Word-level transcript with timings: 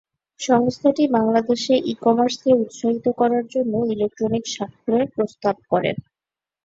সংস্থাটি 0.39 1.03
বাংলাদেশে 1.17 1.73
ই-কমার্সকে 1.91 2.49
উৎসাহিত 2.61 3.05
করার 3.19 3.45
জন্য 3.53 3.73
ইলেকট্রনিক 3.93 4.43
স্বাক্ষরের 4.47 5.07
প্রস্তাব 5.15 5.55
করে। 5.71 5.91